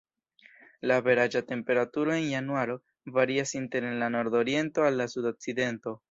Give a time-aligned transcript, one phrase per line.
[0.91, 2.77] La averaĝa temperaturo en januaro
[3.17, 5.95] varias inter en la nordoriento al en la sudokcidento.